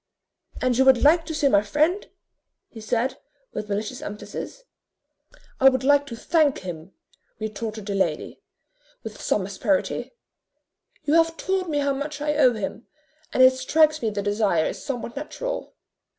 "And 0.63 0.75
you 0.79 0.85
would 0.85 1.03
like 1.03 1.27
to 1.27 1.35
see 1.35 1.47
my 1.47 1.61
friend?" 1.61 2.09
he 2.69 2.81
said, 2.81 3.19
with 3.53 3.69
malicious 3.69 4.01
emphasis. 4.01 4.63
"I 5.59 5.69
would 5.69 5.83
like 5.83 6.07
to 6.07 6.15
thank 6.15 6.61
him," 6.61 6.93
retorted 7.37 7.85
the 7.85 7.93
lady, 7.93 8.41
with 9.03 9.21
some 9.21 9.45
asperity: 9.45 10.13
"you 11.03 11.13
have 11.13 11.37
told 11.37 11.69
me 11.69 11.77
how 11.77 11.93
much 11.93 12.19
I 12.19 12.33
owe 12.33 12.53
him, 12.53 12.87
and 13.31 13.43
it 13.43 13.53
strikes 13.53 14.01
me 14.01 14.09
the 14.09 14.23
desire 14.23 14.65
is 14.65 14.83
somewhat 14.83 15.15
natural." 15.15 15.75